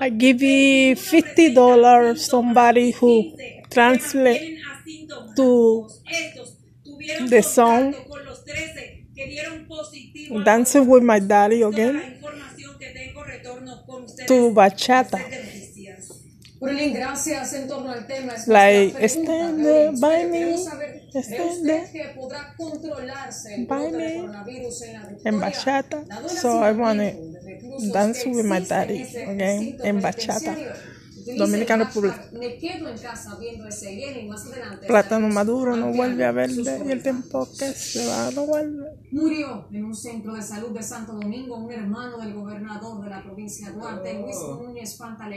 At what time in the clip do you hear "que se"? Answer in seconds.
37.58-38.06